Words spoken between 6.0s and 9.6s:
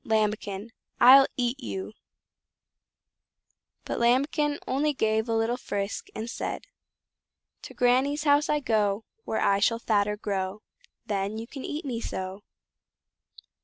and said: "To Granny's house I go, Where I